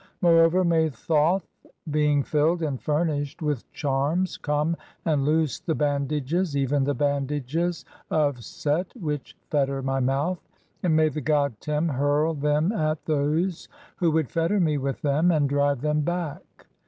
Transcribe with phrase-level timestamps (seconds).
[0.19, 1.45] Moreover, may Thoth,
[1.91, 8.43] being filled and furnished "with charms, come and loose the bandages, even the bandages "of
[8.43, 10.39] Set which fetter my mouth
[10.79, 14.99] (3); and may the god Tem hurl "them at those who would fetter [me] with
[15.03, 16.65] them, and drive "them back.